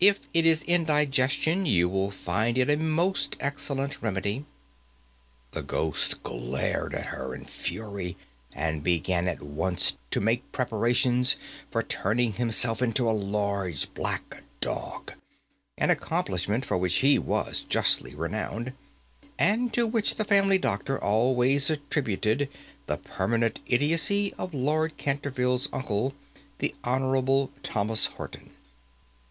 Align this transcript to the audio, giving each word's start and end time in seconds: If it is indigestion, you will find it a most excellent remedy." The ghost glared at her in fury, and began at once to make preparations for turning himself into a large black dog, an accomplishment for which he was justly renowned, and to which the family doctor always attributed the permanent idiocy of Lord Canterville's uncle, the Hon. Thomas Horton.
If 0.00 0.20
it 0.32 0.46
is 0.46 0.62
indigestion, 0.62 1.66
you 1.66 1.90
will 1.90 2.10
find 2.10 2.56
it 2.56 2.70
a 2.70 2.78
most 2.78 3.36
excellent 3.38 4.00
remedy." 4.00 4.46
The 5.50 5.60
ghost 5.62 6.22
glared 6.22 6.94
at 6.94 7.04
her 7.08 7.34
in 7.34 7.44
fury, 7.44 8.16
and 8.54 8.82
began 8.82 9.28
at 9.28 9.42
once 9.42 9.98
to 10.10 10.22
make 10.22 10.52
preparations 10.52 11.36
for 11.70 11.82
turning 11.82 12.32
himself 12.32 12.80
into 12.80 13.10
a 13.10 13.12
large 13.12 13.92
black 13.92 14.42
dog, 14.62 15.12
an 15.76 15.90
accomplishment 15.90 16.64
for 16.64 16.78
which 16.78 17.00
he 17.00 17.18
was 17.18 17.64
justly 17.68 18.14
renowned, 18.14 18.72
and 19.38 19.70
to 19.74 19.86
which 19.86 20.14
the 20.14 20.24
family 20.24 20.56
doctor 20.56 20.98
always 20.98 21.68
attributed 21.68 22.48
the 22.86 22.96
permanent 22.96 23.60
idiocy 23.66 24.32
of 24.38 24.54
Lord 24.54 24.96
Canterville's 24.96 25.68
uncle, 25.74 26.14
the 26.58 26.74
Hon. 26.84 27.50
Thomas 27.62 28.06
Horton. 28.06 28.52